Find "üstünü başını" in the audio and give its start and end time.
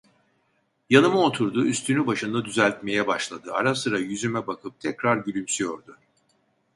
1.65-2.45